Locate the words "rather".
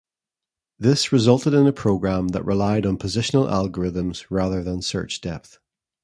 4.31-4.63